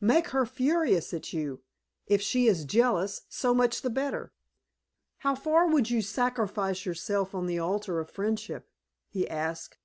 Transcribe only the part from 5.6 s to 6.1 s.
would you